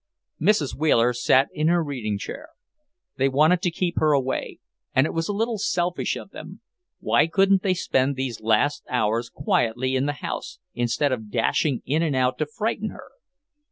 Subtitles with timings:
[0.41, 0.73] Mrs.
[0.73, 2.49] Wheeler sat down in her reading chair.
[3.17, 4.57] They wanted to keep her away,
[4.95, 6.61] and it was a little selfish of them.
[6.99, 12.01] Why couldn't they spend these last hours quietly in the house, instead of dashing in
[12.01, 13.09] and out to frighten her?